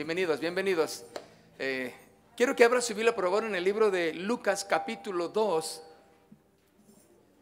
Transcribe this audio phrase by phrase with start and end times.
[0.00, 1.04] Bienvenidos, bienvenidos.
[1.58, 1.92] Eh,
[2.34, 5.82] quiero que abra su Biblia por favor en el libro de Lucas capítulo 2,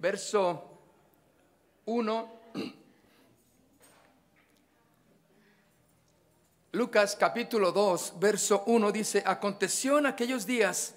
[0.00, 0.68] verso
[1.84, 2.32] 1.
[6.72, 10.96] Lucas capítulo 2, verso 1 dice, aconteció en aquellos días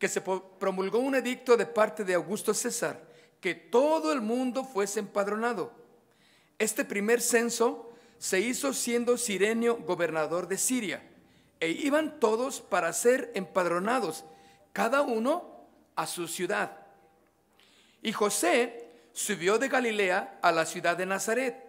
[0.00, 3.00] que se promulgó un edicto de parte de Augusto César,
[3.40, 5.70] que todo el mundo fuese empadronado.
[6.58, 11.02] Este primer censo se hizo siendo Sirenio gobernador de Siria,
[11.60, 14.24] e iban todos para ser empadronados,
[14.72, 15.66] cada uno
[15.96, 16.78] a su ciudad.
[18.02, 21.64] Y José subió de Galilea a la ciudad de Nazaret,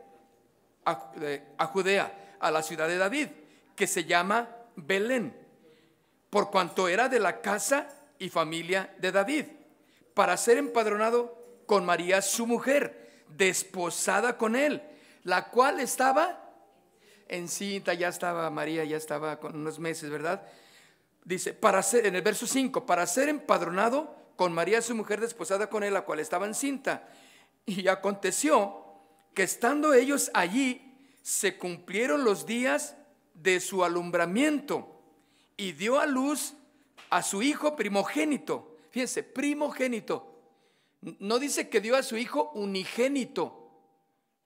[0.84, 3.27] a, Judea, a la ciudad de David,
[3.75, 5.35] que se llama Belén,
[6.29, 7.89] por cuanto era de la casa
[8.20, 9.45] y familia de David,
[10.13, 14.81] para ser empadronado con María su mujer, desposada con él,
[15.25, 16.39] la cual estaba
[17.27, 20.43] encinta, ya estaba María, ya estaba con unos meses, ¿verdad?
[21.23, 25.68] Dice, para ser, en el verso 5, para ser empadronado con María su mujer desposada
[25.68, 27.09] con él, la cual estaba encinta.
[27.65, 28.85] Y aconteció
[29.34, 32.96] que estando ellos allí, se cumplieron los días
[33.34, 35.01] de su alumbramiento
[35.57, 36.53] y dio a luz
[37.09, 38.77] a su hijo primogénito.
[38.91, 40.40] Fíjense, primogénito.
[41.01, 43.65] No dice que dio a su hijo unigénito.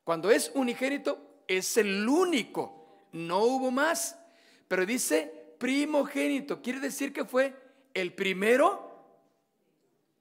[0.10, 3.04] Cuando es unigénito, es el único.
[3.12, 4.18] No hubo más.
[4.68, 6.64] Pero dice primogénito.
[6.64, 7.54] Quiere decir que fue
[7.94, 8.90] el primero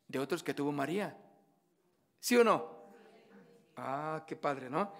[0.06, 1.16] de otros que tuvo María.
[2.20, 2.70] ¿Sí o no?
[3.78, 4.92] Ah, qué padre, ¿no?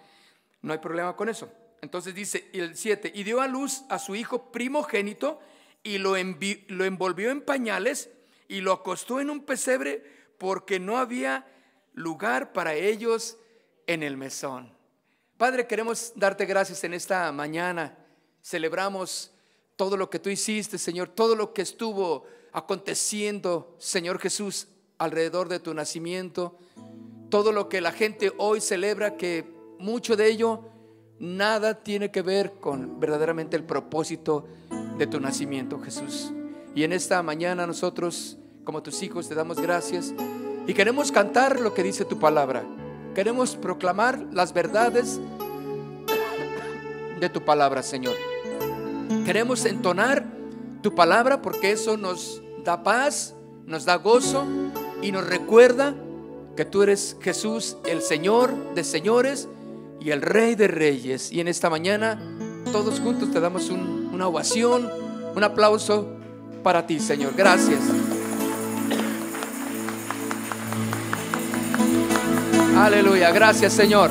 [0.62, 1.52] No hay problema con eso.
[1.83, 5.39] Entonces dice el 7, y dio a luz a su hijo primogénito
[5.83, 6.14] y lo,
[6.69, 8.08] lo envolvió en pañales
[8.48, 10.02] y lo acostó en un pesebre
[10.39, 11.47] porque no había
[11.92, 13.36] lugar para ellos
[13.86, 14.78] en el mesón.
[15.39, 17.97] Padre, queremos darte gracias en esta mañana.
[18.42, 19.31] Celebramos
[19.77, 24.67] todo lo que tú hiciste, Señor, todo lo que estuvo aconteciendo, Señor Jesús,
[24.98, 26.58] alrededor de tu nacimiento,
[27.30, 29.48] todo lo que la gente hoy celebra, que
[29.79, 30.64] mucho de ello
[31.20, 34.48] nada tiene que ver con verdaderamente el propósito
[34.96, 36.33] de tu nacimiento, Jesús.
[36.74, 40.13] Y en esta mañana nosotros, como tus hijos, te damos gracias
[40.67, 42.64] y queremos cantar lo que dice tu palabra.
[43.18, 45.18] Queremos proclamar las verdades
[47.18, 48.14] de tu palabra, Señor.
[49.24, 50.24] Queremos entonar
[50.83, 53.34] tu palabra porque eso nos da paz,
[53.67, 54.46] nos da gozo
[55.02, 55.96] y nos recuerda
[56.57, 59.48] que tú eres Jesús, el Señor de señores
[59.98, 61.33] y el Rey de reyes.
[61.33, 62.20] Y en esta mañana
[62.70, 64.89] todos juntos te damos una ovación,
[65.34, 66.07] un aplauso
[66.62, 67.33] para ti, Señor.
[67.36, 67.80] Gracias.
[72.78, 74.11] Aleluya, gracias Señor.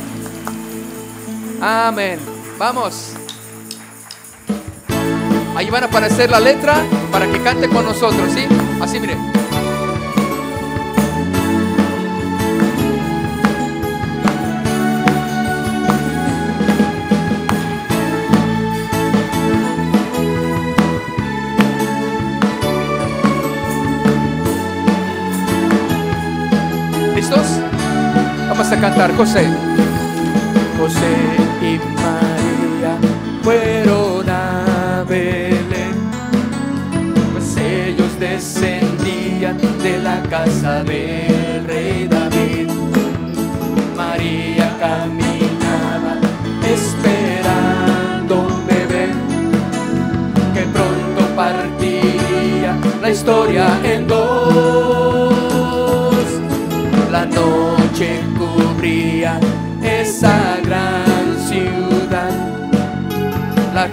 [1.61, 2.19] Amén.
[2.57, 3.13] Vamos.
[5.55, 6.75] Ahí van a aparecer la letra
[7.11, 8.45] para que cante con nosotros, ¿sí?
[8.81, 9.36] Así mire.
[28.71, 29.47] A cantar, José.
[30.77, 31.15] José
[31.61, 32.97] y María
[33.41, 35.95] fueron a Belén,
[37.31, 42.69] pues ellos descendían de la casa del rey David.
[43.95, 46.17] María caminaba
[46.67, 49.07] esperando un bebé
[50.53, 53.79] que pronto partiría la historia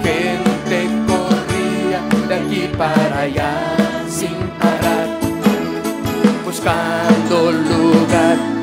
[0.04, 3.52] gente corría de aquí para allá
[4.08, 5.08] sin parar,
[6.44, 8.53] buscando lugar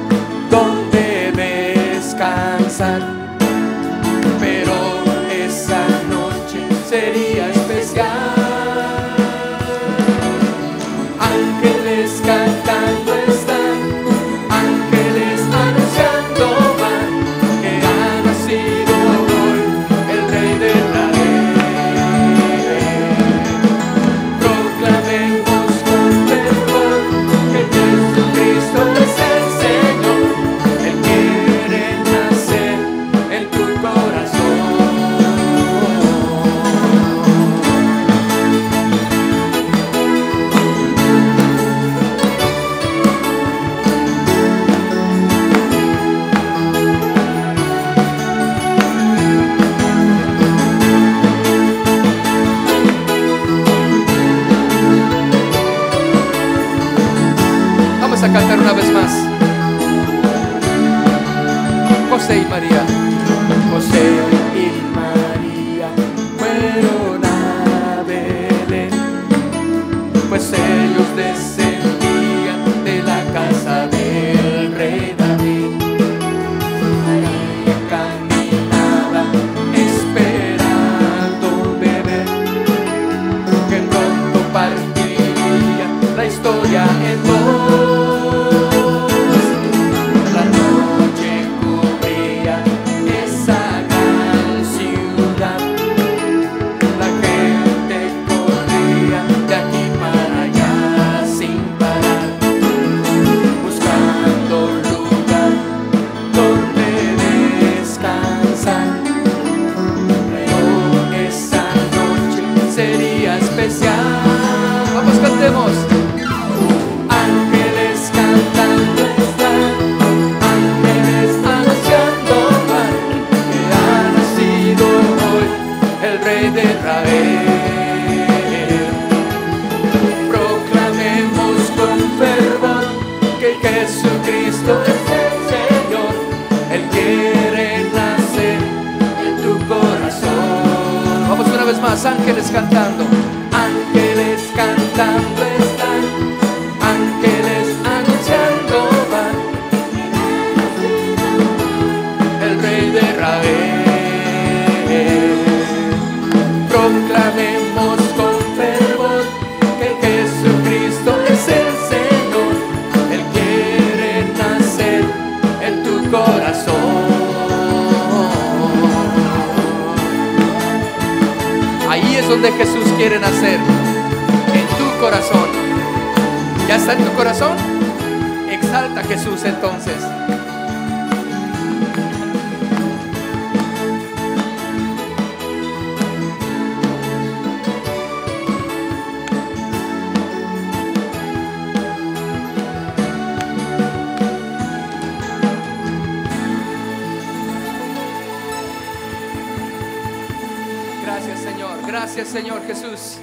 [201.24, 203.18] Gracias Señor, gracias Señor Jesús.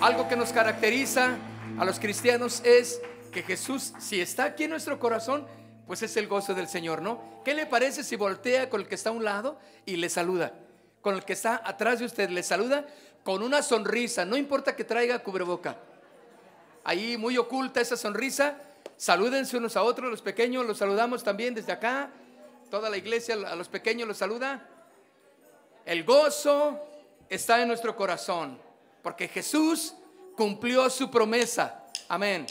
[0.00, 1.36] Algo que nos caracteriza
[1.78, 3.00] a los cristianos es
[3.30, 5.46] que Jesús, si está aquí en nuestro corazón,
[5.86, 7.22] pues es el gozo del Señor, ¿no?
[7.44, 10.54] ¿Qué le parece si voltea con el que está a un lado y le saluda?
[11.00, 12.84] Con el que está atrás de usted le saluda
[13.22, 15.76] con una sonrisa, no importa que traiga cubreboca.
[16.82, 18.56] Ahí muy oculta esa sonrisa,
[18.96, 22.10] salúdense unos a otros, los pequeños los saludamos también desde acá,
[22.72, 24.68] toda la iglesia a los pequeños los saluda.
[25.84, 26.95] El gozo
[27.28, 28.58] está en nuestro corazón,
[29.02, 29.94] porque Jesús
[30.36, 31.84] cumplió su promesa.
[32.08, 32.46] Amén.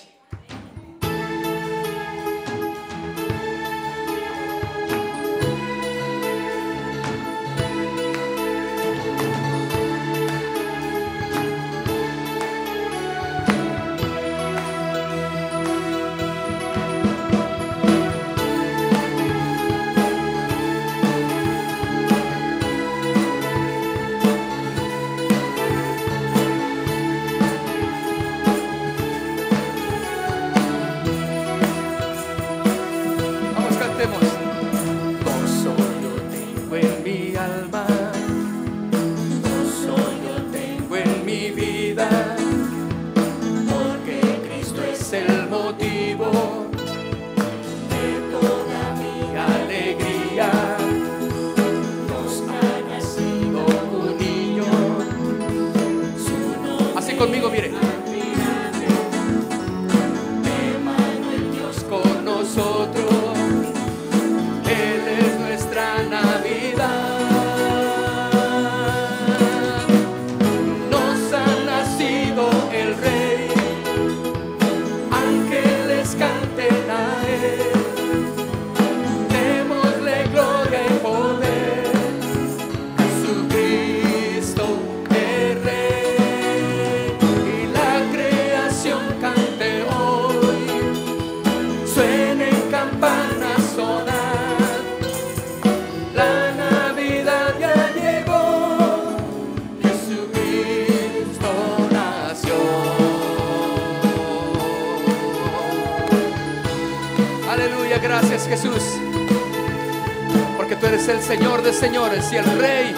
[111.76, 112.96] señores y el rey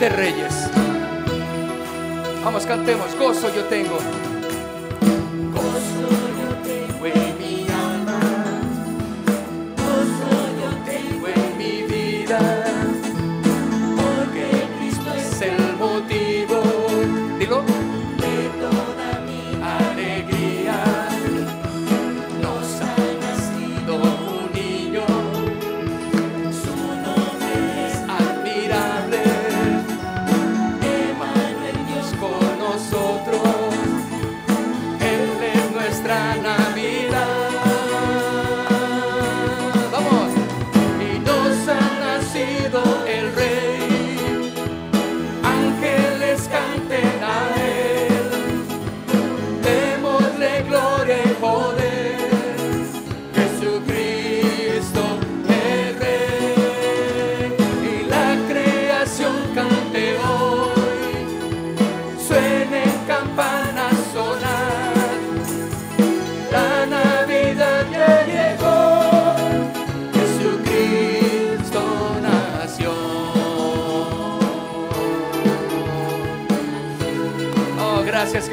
[0.00, 0.68] de reyes.
[2.44, 3.98] Vamos, cantemos, gozo yo tengo.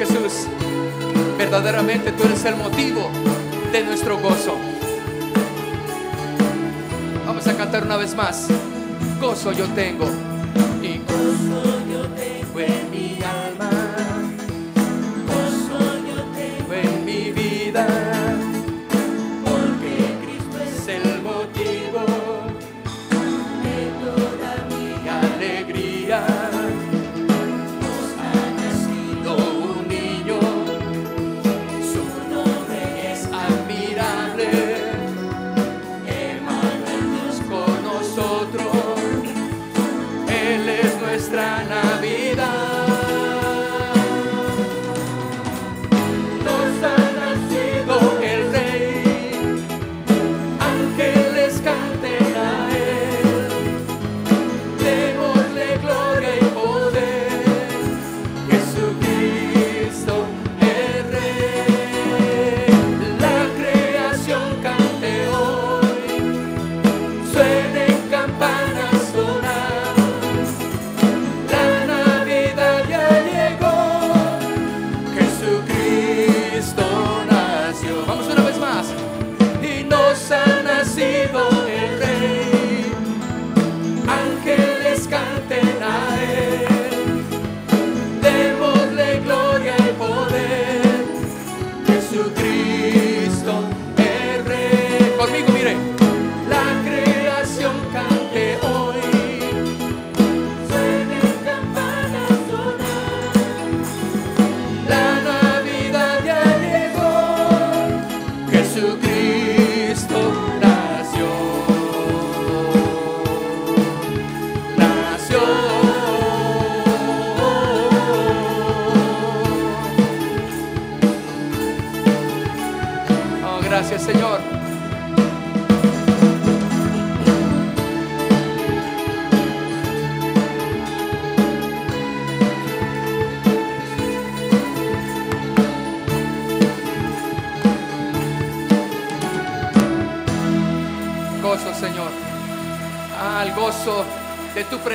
[0.06, 0.48] Jesús.
[1.38, 3.08] Verdaderamente tú eres el motivo
[3.72, 4.56] de nuestro gozo.
[7.24, 8.48] Vamos a cantar una vez más.
[9.20, 10.06] Gozo yo tengo.
[10.82, 11.91] Y gozo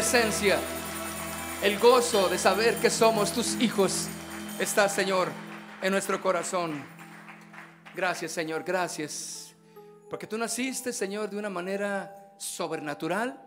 [0.10, 0.58] presencia.
[1.62, 4.08] El gozo de saber que somos tus hijos
[4.58, 5.28] está, Señor,
[5.82, 6.82] en nuestro corazón.
[7.94, 9.54] Gracias, Señor, gracias.
[10.10, 13.38] Porque tú naciste, Señor, de una manera sobrenatural.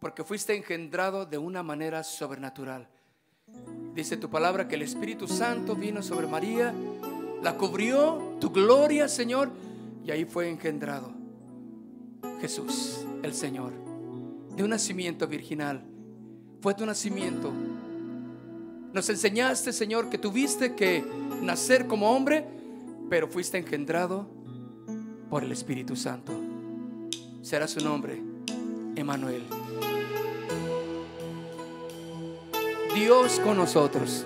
[0.00, 2.88] Porque fuiste engendrado de una manera sobrenatural.
[3.92, 6.72] Dice tu palabra que el Espíritu Santo vino sobre María,
[7.42, 9.50] la cubrió tu gloria, Señor,
[10.06, 11.12] y ahí fue engendrado
[12.40, 13.85] Jesús, el Señor,
[14.56, 15.82] de un nacimiento virginal.
[16.60, 17.52] Fue tu nacimiento.
[18.92, 21.04] Nos enseñaste, Señor, que tuviste que
[21.42, 22.46] nacer como hombre,
[23.10, 24.26] pero fuiste engendrado
[25.28, 26.32] por el Espíritu Santo.
[27.42, 28.22] Será su nombre,
[28.96, 29.44] Emanuel.
[32.94, 34.24] Dios con nosotros.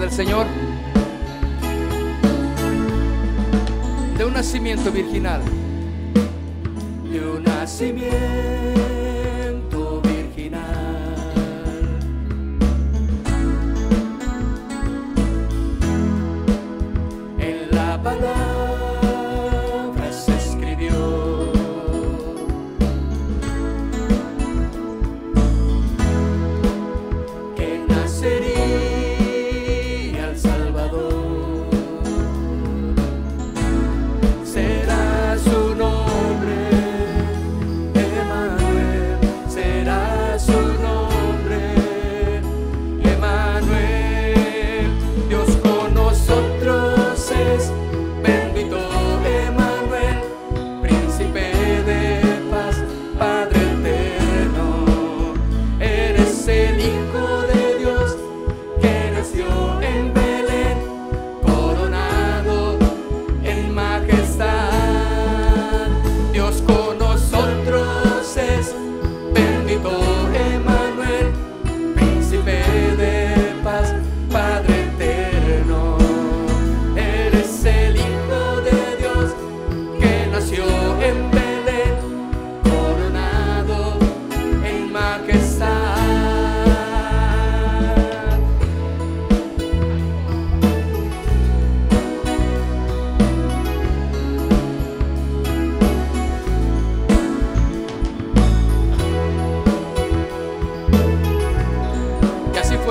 [0.00, 0.46] Del Señor.
[4.16, 5.42] De un nacimiento virginal.
[7.10, 8.59] De un nacimiento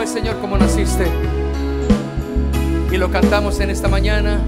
[0.09, 1.05] Señor, como naciste.
[2.91, 4.41] Y lo cantamos en esta mañana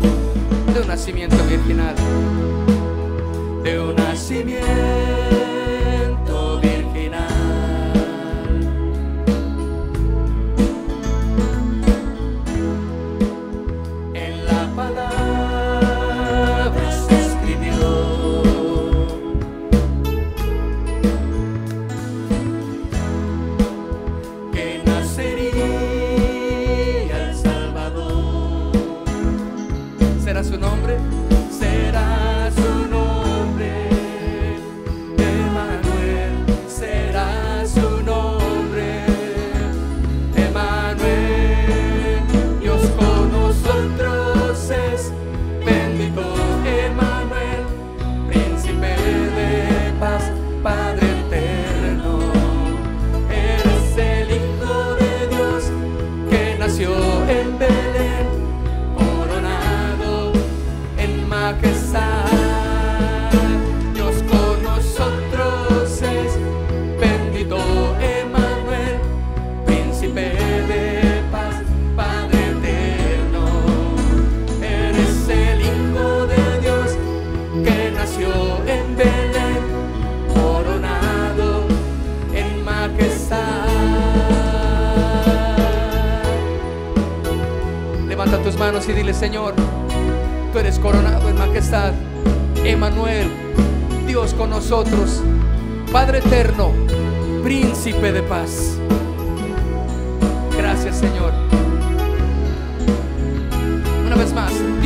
[0.73, 1.93] de un nacimiento virginal.
[3.63, 5.00] De un nacimiento.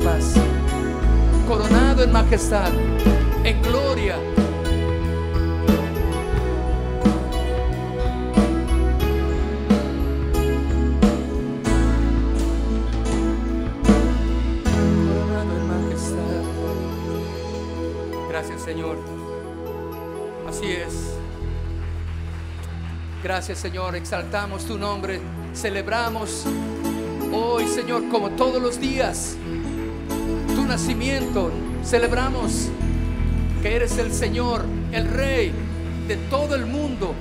[0.00, 0.34] paz,
[1.46, 2.72] coronado en majestad,
[3.44, 4.16] en gloria.
[15.06, 16.42] Coronado en majestad.
[18.28, 18.98] Gracias, Señor.
[20.48, 21.14] Así es.
[23.22, 23.94] Gracias, Señor.
[23.96, 25.20] Exaltamos tu nombre
[25.54, 26.44] celebramos
[27.32, 29.36] hoy, Señor, como todos los días,
[30.70, 31.50] nacimiento.
[31.84, 32.68] Celebramos
[33.60, 35.52] que eres el Señor, el Rey
[36.06, 37.12] de todo el mundo.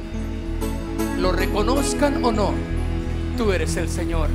[1.18, 2.54] Lo reconozcan o no,
[3.38, 4.30] tú eres el Señor.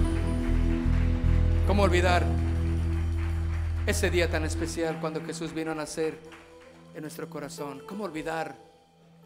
[1.68, 2.26] ¿Cómo olvidar
[3.86, 6.18] ese día tan especial cuando Jesús vino a nacer
[6.92, 7.84] en nuestro corazón?
[7.86, 8.58] ¿Cómo olvidar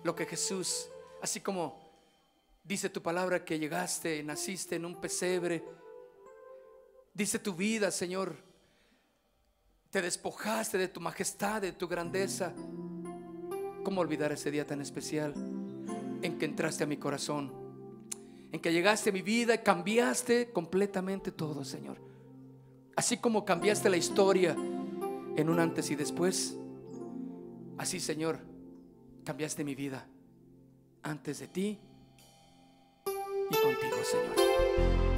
[0.04, 0.90] lo que Jesús,
[1.22, 1.88] así como
[2.62, 5.64] Dice tu palabra que llegaste, naciste en un pesebre.
[7.14, 8.47] Dice tu vida, Señor.
[9.90, 12.52] Te despojaste de tu majestad, de tu grandeza.
[13.82, 15.32] ¿Cómo olvidar ese día tan especial
[16.20, 17.52] en que entraste a mi corazón?
[18.52, 21.96] En que llegaste a mi vida y cambiaste completamente todo, Señor.
[22.96, 24.54] Así como cambiaste la historia
[25.36, 26.58] en un antes y después.
[27.78, 28.40] Así, Señor,
[29.24, 30.06] cambiaste mi vida.
[31.02, 31.78] Antes de ti
[33.50, 35.17] y contigo, Señor.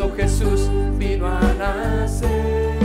[0.00, 2.78] cuando Jesús vino a nacer,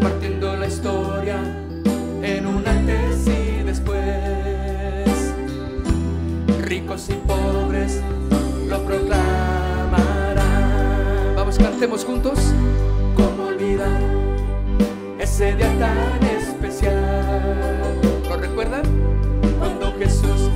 [0.00, 1.36] partiendo la historia
[2.22, 3.98] en un antes y después,
[6.62, 8.00] ricos y pobres
[8.68, 9.24] lo proclamarán.
[11.34, 12.38] Vamos, cantemos juntos.
[13.16, 14.00] ¿Cómo olvidar
[15.18, 18.00] ese día tan especial?
[18.28, 18.84] ¿Lo recuerdan?
[19.58, 20.50] Cuando Jesús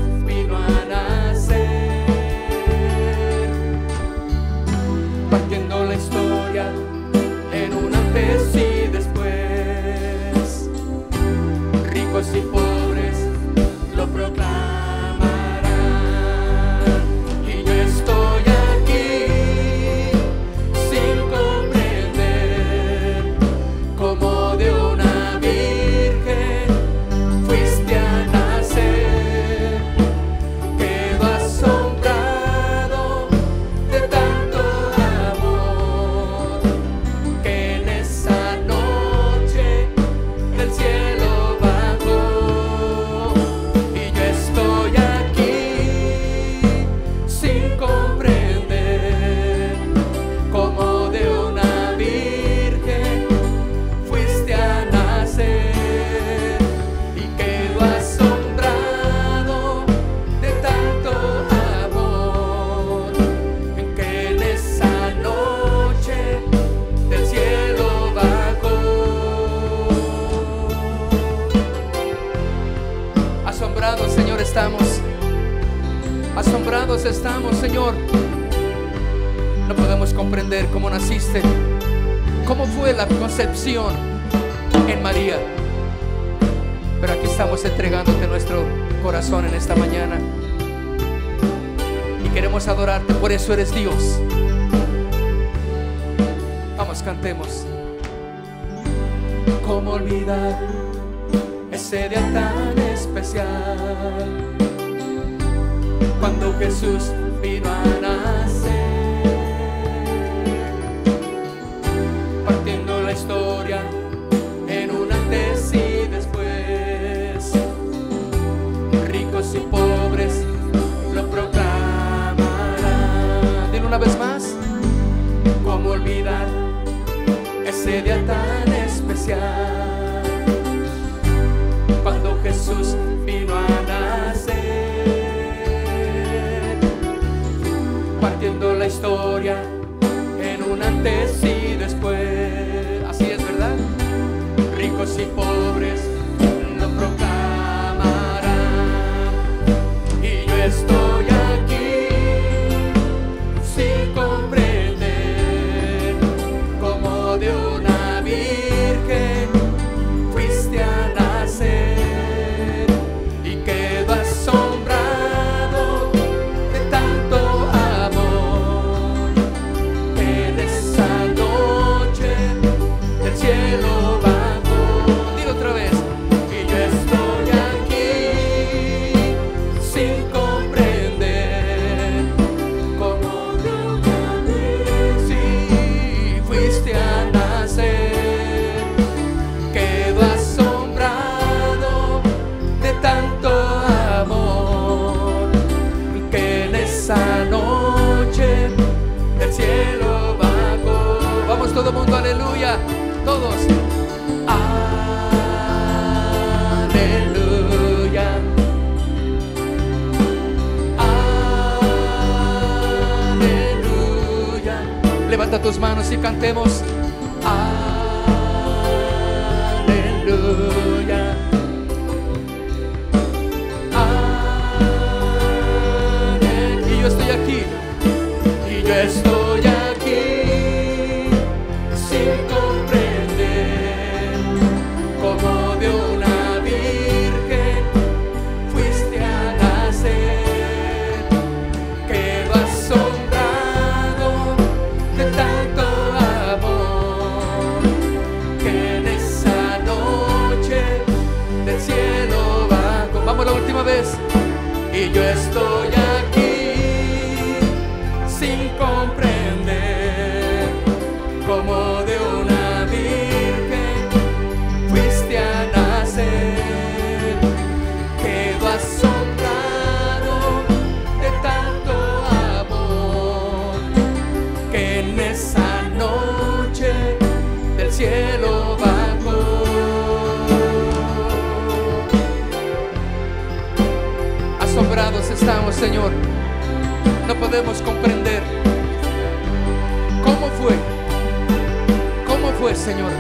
[292.93, 293.13] Señor.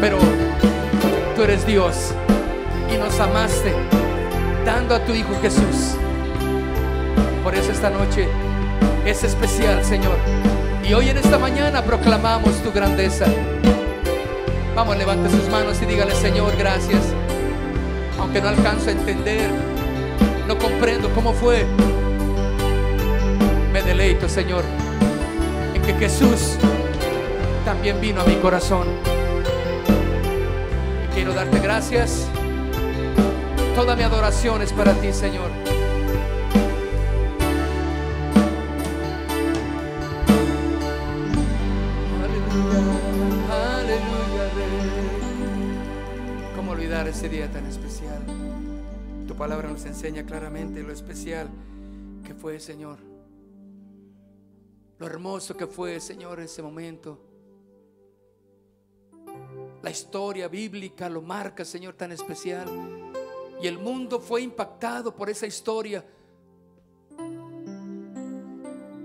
[0.00, 0.16] Pero
[1.36, 2.14] tú eres Dios
[2.90, 3.74] y nos amaste
[4.64, 5.94] dando a tu Hijo Jesús.
[7.44, 8.26] Por eso esta noche
[9.04, 10.16] es especial, Señor.
[10.88, 13.26] Y hoy en esta mañana proclamamos tu grandeza.
[14.74, 17.02] Vamos, levante sus manos y dígale, Señor, gracias.
[18.18, 19.50] Aunque no alcanzo a entender,
[20.48, 21.66] no comprendo cómo fue.
[23.70, 24.64] Me deleito, Señor,
[25.74, 26.56] en que Jesús
[27.80, 28.86] también vino a mi corazón.
[31.02, 32.28] Y quiero darte gracias.
[33.74, 35.50] Toda mi adoración es para ti, Señor.
[43.50, 45.06] Aleluya, aleluya.
[46.56, 48.22] ¿Cómo olvidar ese día tan especial?
[49.26, 51.48] Tu palabra nos enseña claramente lo especial
[52.26, 52.98] que fue, Señor.
[54.98, 57.29] Lo hermoso que fue, Señor, ese momento.
[59.82, 62.68] La historia bíblica lo marca, Señor, tan especial.
[63.62, 66.04] Y el mundo fue impactado por esa historia.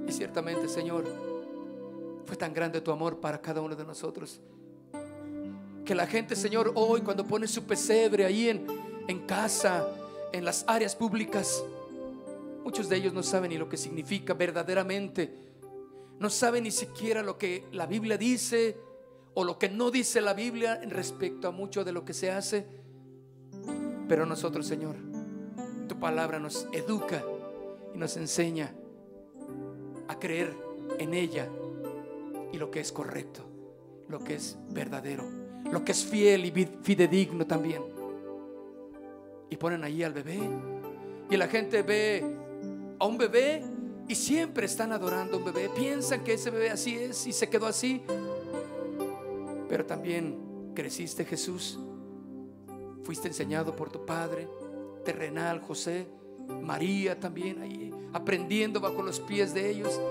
[0.07, 1.05] Y ciertamente, Señor,
[2.25, 4.41] fue tan grande tu amor para cada uno de nosotros.
[5.85, 8.65] Que la gente, Señor, hoy cuando pone su pesebre ahí en,
[9.07, 9.87] en casa,
[10.33, 11.63] en las áreas públicas.
[12.65, 15.33] Muchos de ellos no saben ni lo que significa verdaderamente.
[16.19, 18.77] No saben ni siquiera lo que la Biblia dice
[19.35, 22.31] o lo que no dice la Biblia en respecto a mucho de lo que se
[22.31, 22.65] hace.
[24.07, 24.95] Pero nosotros, Señor,
[25.87, 27.23] tu palabra nos educa
[27.93, 28.73] y nos enseña
[30.07, 30.55] a creer
[30.99, 31.49] en ella
[32.53, 33.41] y lo que es correcto,
[34.07, 35.25] lo que es verdadero,
[35.69, 37.83] lo que es fiel y fidedigno también.
[39.49, 40.39] Y ponen allí al bebé
[41.29, 42.23] y la gente ve
[42.99, 43.63] a un bebé
[44.07, 45.69] y siempre están adorando a un bebé.
[45.75, 48.01] Piensan que ese bebé así es y se quedó así.
[49.67, 51.79] Pero también creciste Jesús
[53.05, 54.49] Fuiste enseñado por tu padre
[55.03, 56.07] terrenal, José,
[56.63, 60.01] María también ahí, aprendiendo bajo los pies de ellos,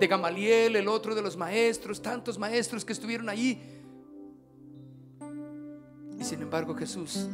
[0.00, 3.60] de Gamaliel, el otro de los maestros, tantos maestros que estuvieron allí.
[6.18, 7.28] Y sin embargo Jesús,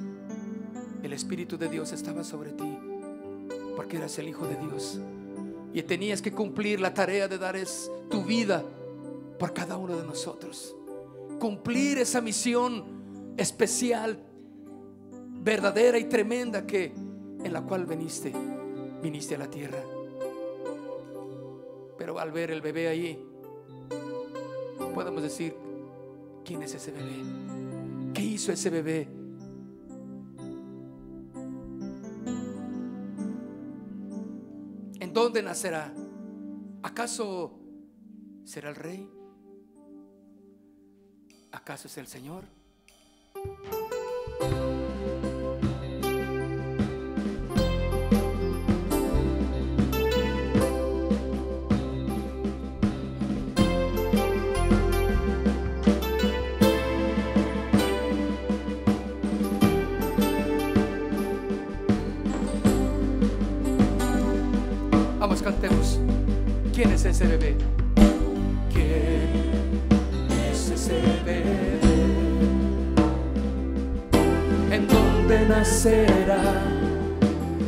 [1.02, 2.78] el Espíritu de Dios estaba sobre ti,
[3.74, 5.00] porque eras el Hijo de Dios.
[5.72, 7.56] Y tenías que cumplir la tarea de dar
[8.10, 8.62] tu vida
[9.38, 10.76] por cada uno de nosotros.
[11.38, 14.18] Cumplir esa misión especial
[15.46, 18.32] verdadera y tremenda que en la cual viniste,
[19.02, 19.78] viniste a la tierra.
[21.98, 23.24] Pero al ver el bebé ahí,
[24.94, 25.54] podemos decir,
[26.44, 28.12] ¿quién es ese bebé?
[28.12, 29.08] ¿Qué hizo ese bebé?
[34.98, 35.92] ¿En dónde nacerá?
[36.82, 37.58] ¿Acaso
[38.44, 39.15] será el rey?
[41.56, 42.44] ¿Acaso es el Señor?
[65.46, 66.00] cantemos.
[66.74, 67.75] ¿Quién es ese bebé?
[75.48, 76.40] Nacerá?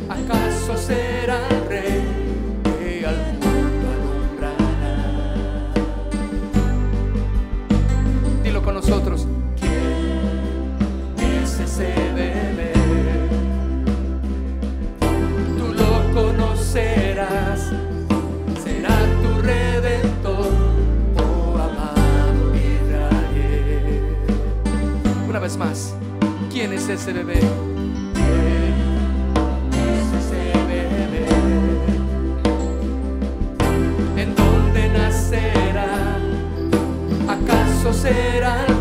[0.09, 2.03] ¿Acaso será el rey
[2.63, 4.55] que al mundo alumbrará?
[8.43, 9.27] Dilo con nosotros.
[9.59, 12.73] ¿Quién es ese bebé?
[15.57, 17.71] Tú lo conocerás.
[18.63, 20.51] Será tu redentor,
[21.17, 24.15] oh amado Israel.
[25.29, 25.93] Una vez más,
[26.51, 27.39] ¿quién es ese bebé?
[37.99, 38.78] Será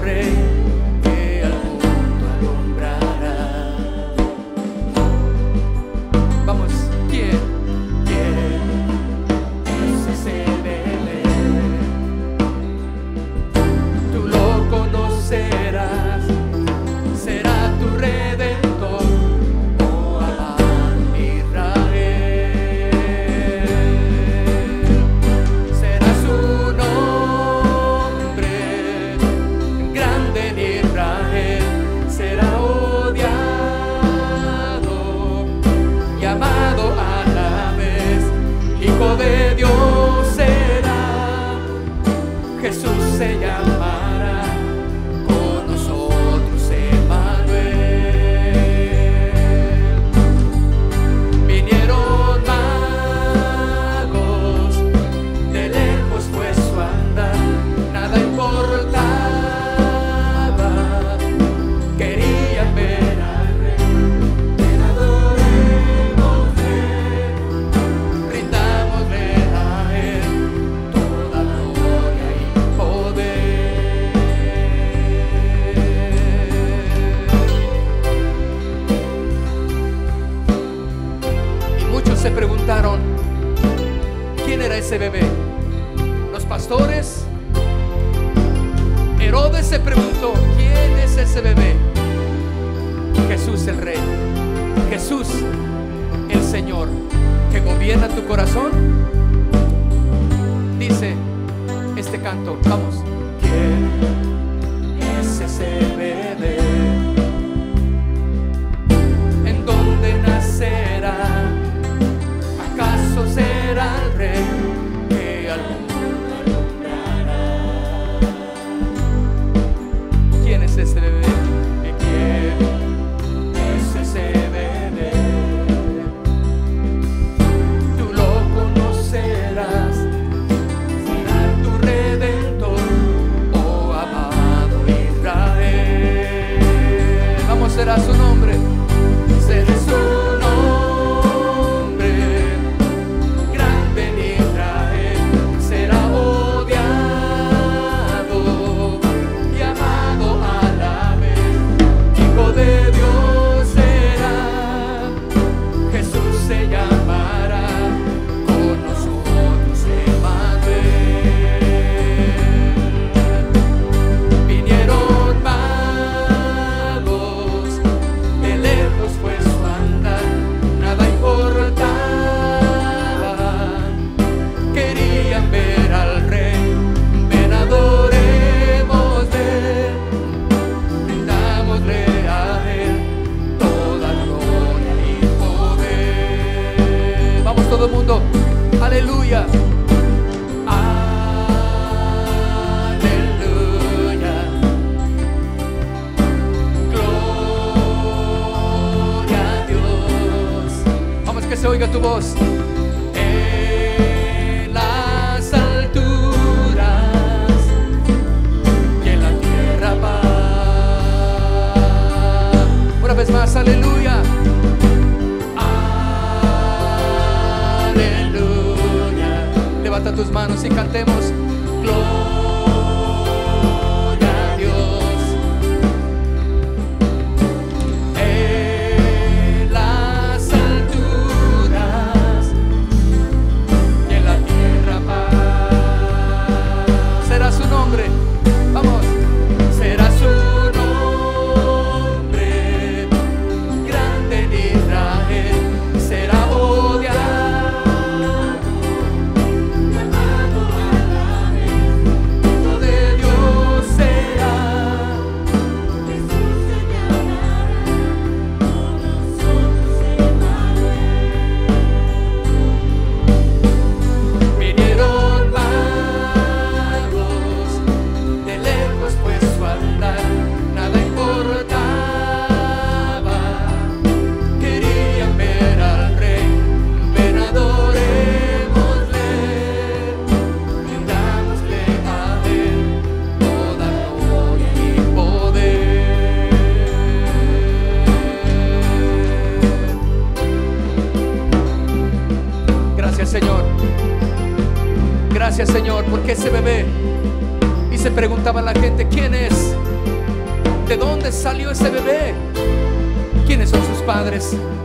[304.39, 304.78] tardes.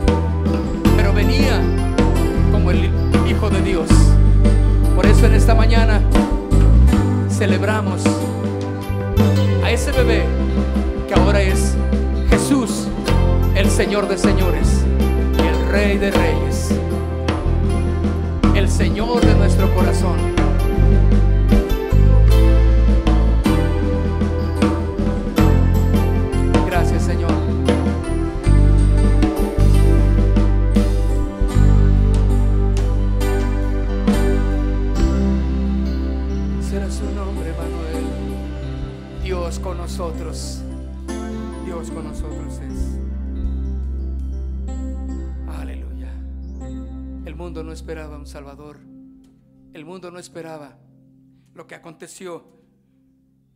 [51.54, 52.44] lo que aconteció.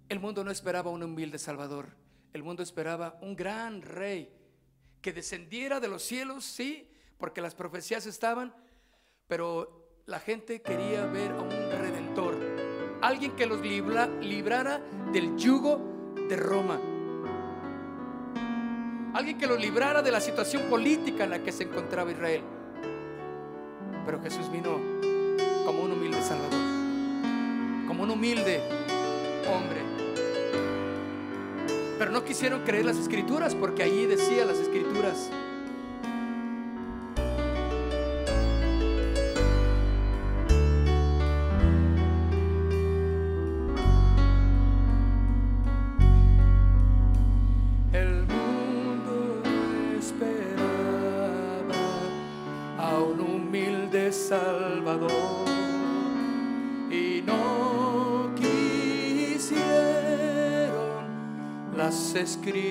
[0.09, 1.96] El mundo no esperaba un humilde Salvador.
[2.32, 4.32] El mundo esperaba un gran rey
[5.01, 8.55] que descendiera de los cielos, sí, porque las profecías estaban,
[9.26, 12.36] pero la gente quería ver a un redentor,
[13.03, 14.78] alguien que los libra, librara
[15.12, 16.80] del yugo de Roma,
[19.14, 22.42] alguien que los librara de la situación política en la que se encontraba Israel.
[24.05, 24.78] Pero Jesús vino
[25.64, 26.67] como un humilde Salvador
[28.09, 28.62] un humilde
[29.52, 29.82] hombre.
[31.98, 35.30] Pero no quisieron creer las escrituras porque allí decía las escrituras
[62.28, 62.67] escrito.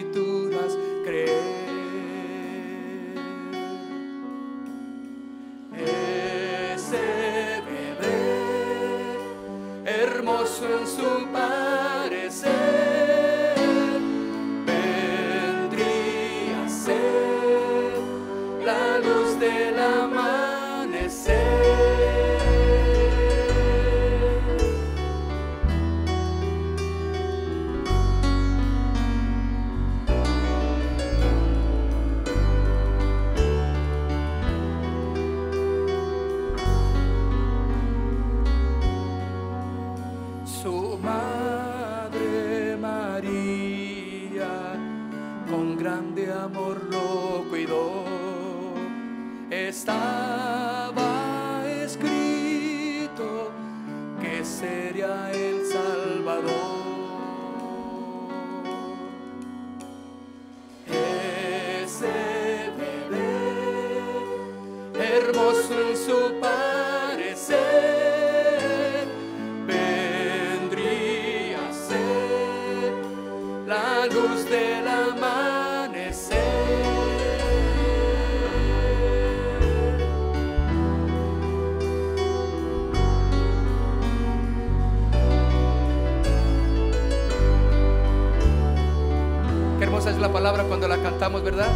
[91.01, 91.71] Cantamos, ¿verdad?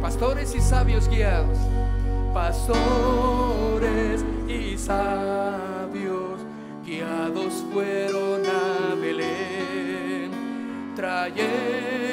[0.00, 1.58] Pastores y sabios guiados.
[2.32, 6.40] Pastores y sabios
[6.84, 10.30] guiados fueron a Belén,
[10.96, 12.03] trayendo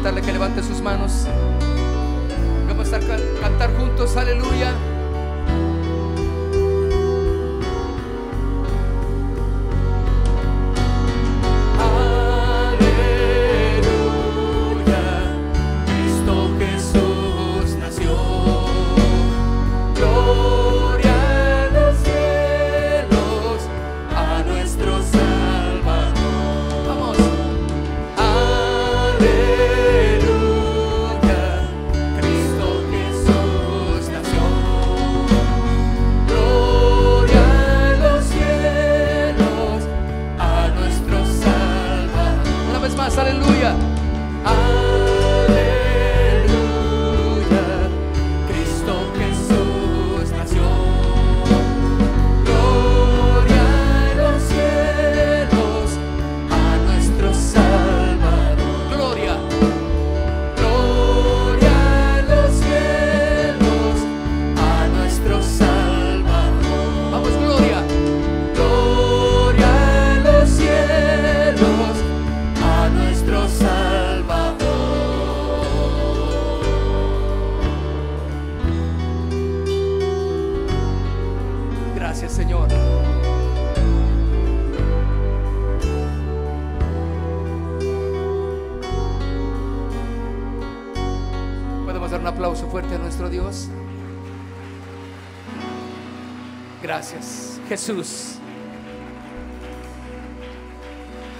[0.00, 1.26] invitarle que levante sus manos.
[2.66, 4.16] Vamos a can- cantar juntos.
[4.16, 4.72] Aleluya,
[97.80, 98.34] Jesús.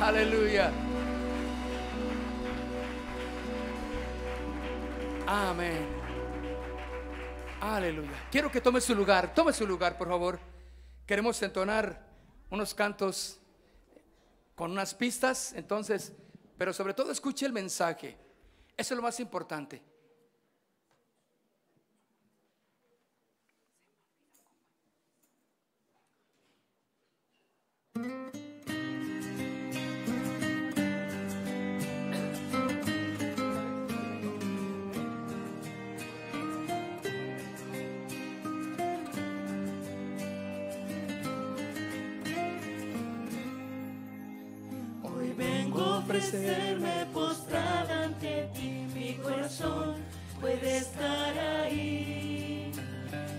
[0.01, 0.73] Aleluya.
[5.27, 5.87] Amén.
[7.61, 8.27] Aleluya.
[8.31, 9.35] Quiero que tome su lugar.
[9.35, 10.41] Tome su lugar, por favor.
[11.07, 12.07] Queremos entonar
[12.49, 13.39] unos cantos
[14.55, 16.15] con unas pistas, entonces,
[16.57, 18.17] pero sobre todo escuche el mensaje.
[18.79, 19.83] Eso es lo más importante.
[46.11, 49.95] Ofrecerme postrada ante ti, mi corazón
[50.41, 52.73] puede estar ahí.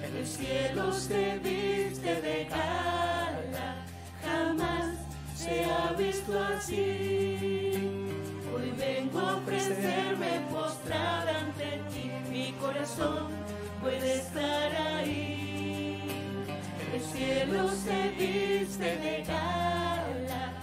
[0.05, 3.76] En el cielo se viste de gala,
[4.24, 4.95] jamás
[5.36, 8.07] se ha visto así.
[8.55, 13.28] Hoy vengo a ofrecerme postrada ante ti, mi corazón
[13.82, 15.99] puede estar ahí.
[16.88, 20.53] En el cielo se viste de gala,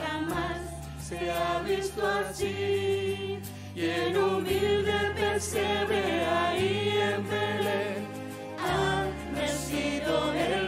[0.00, 0.67] jamás
[1.08, 3.38] se ha visto así.
[3.74, 8.06] Y en humilde pesebre ahí en Belén
[8.58, 10.67] ha nacido el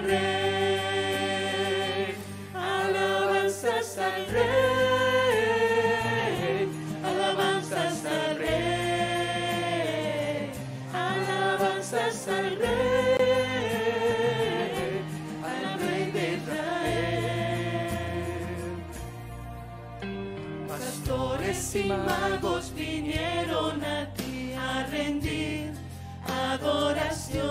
[21.75, 25.71] y magos vinieron a ti a rendir
[26.27, 27.49] adoración.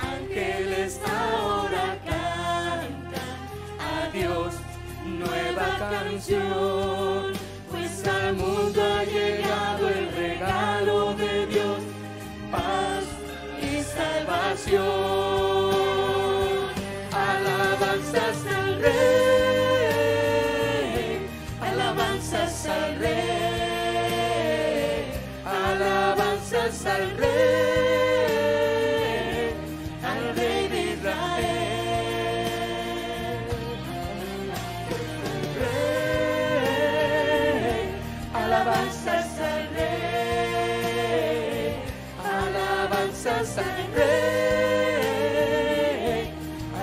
[0.00, 3.38] Ángeles ahora cantan
[3.80, 4.54] a Dios
[5.04, 6.69] nueva canción,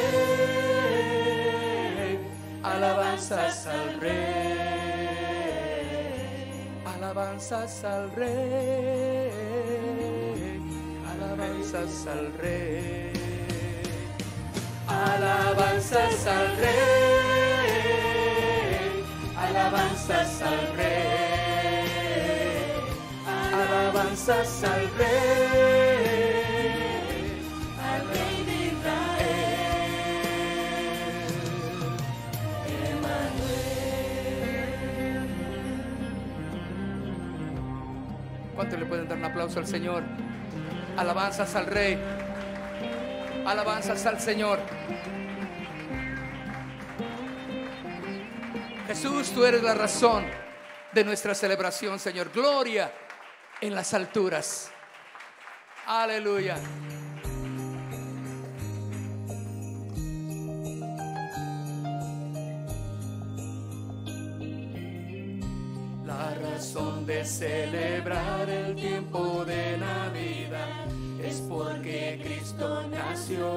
[2.62, 4.39] alabanzas al Rey,
[7.40, 9.30] alabanzas al Rey,
[11.10, 13.12] alabanzas al Rey,
[14.86, 16.76] alabanzas al Rey,
[19.38, 21.86] alabanzas al Rey,
[23.26, 25.59] alabanzas al Rey
[38.90, 40.02] pueden dar un aplauso al Señor?
[40.96, 41.96] Alabanzas al Rey.
[43.46, 44.58] Alabanzas al Señor.
[48.88, 50.26] Jesús, tú eres la razón
[50.92, 52.32] de nuestra celebración, Señor.
[52.34, 52.92] Gloria
[53.60, 54.72] en las alturas.
[55.86, 56.56] Aleluya.
[67.10, 70.86] De celebrar el tiempo de Navidad
[71.20, 73.48] es porque Cristo nació.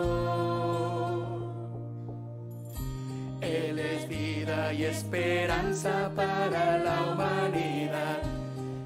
[3.42, 8.24] Él es vida y esperanza para la humanidad.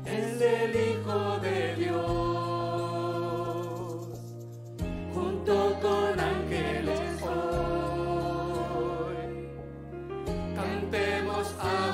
[0.05, 2.07] Es el Hijo de Dios.
[5.13, 9.15] Junto con ángeles hoy
[10.57, 11.86] cantemos a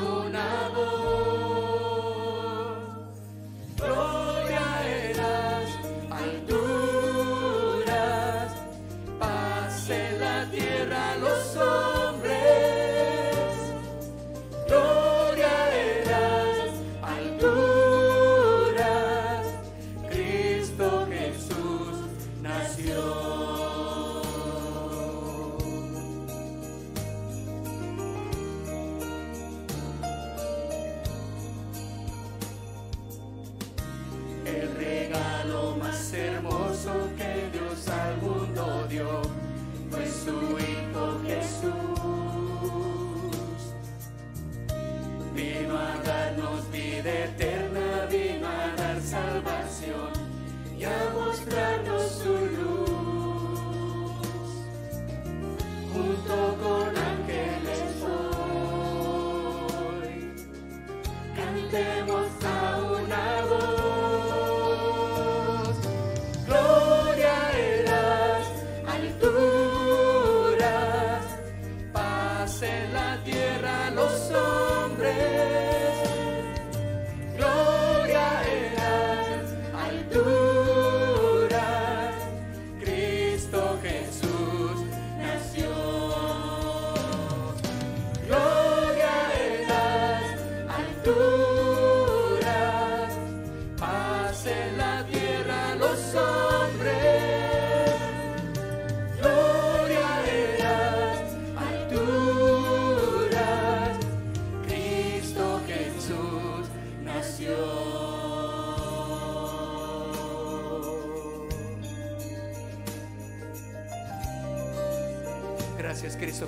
[61.74, 62.72] cantemos a una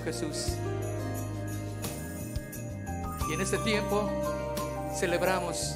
[0.05, 0.53] Jesús.
[3.27, 4.07] Y en este tiempo
[4.97, 5.75] celebramos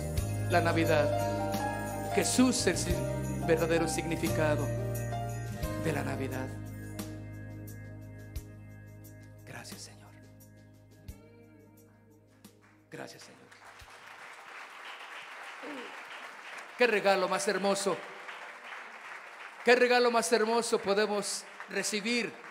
[0.51, 2.13] la Navidad.
[2.13, 2.95] Jesús es el
[3.47, 4.67] verdadero significado.
[5.83, 6.45] de la Navidad.
[9.45, 10.11] Gracias Señor.
[12.91, 13.39] Gracias Señor.
[16.77, 17.97] Qué regalo más hermoso.
[19.63, 22.48] Qué regalo más hermoso podemos recibir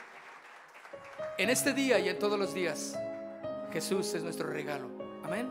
[1.38, 2.98] en este día y en todos los días.
[3.72, 4.88] Jesús es nuestro regalo.
[5.24, 5.50] Amén.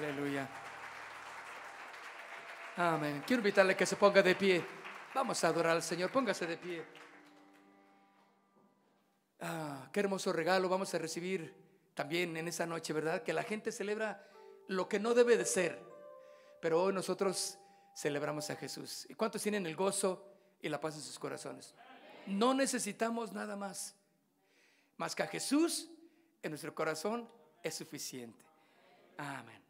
[0.00, 0.48] Aleluya.
[2.78, 3.22] Amén.
[3.26, 4.64] Quiero invitarle que se ponga de pie.
[5.14, 6.10] Vamos a adorar al Señor.
[6.10, 6.82] Póngase de pie.
[9.40, 11.54] Ah, qué hermoso regalo vamos a recibir
[11.92, 13.22] también en esa noche, ¿verdad?
[13.22, 14.26] Que la gente celebra
[14.68, 15.78] lo que no debe de ser.
[16.62, 17.58] Pero hoy nosotros
[17.94, 19.06] celebramos a Jesús.
[19.10, 20.32] ¿Y cuántos tienen el gozo
[20.62, 21.74] y la paz en sus corazones?
[22.26, 23.94] No necesitamos nada más.
[24.96, 25.90] Más que a Jesús
[26.42, 27.28] en nuestro corazón
[27.62, 28.42] es suficiente.
[29.18, 29.69] Amén.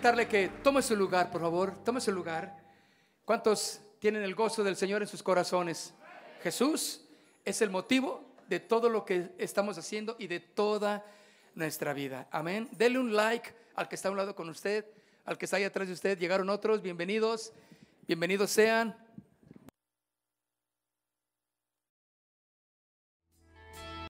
[0.00, 2.56] invitarle que tome su lugar, por favor, tome su lugar.
[3.26, 5.92] ¿Cuántos tienen el gozo del Señor en sus corazones?
[6.42, 7.02] Jesús
[7.44, 11.04] es el motivo de todo lo que estamos haciendo y de toda
[11.54, 12.28] nuestra vida.
[12.30, 12.66] Amén.
[12.72, 14.86] Dele un like al que está a un lado con usted,
[15.26, 16.18] al que está ahí atrás de usted.
[16.18, 17.52] Llegaron otros, bienvenidos,
[18.06, 18.96] bienvenidos sean.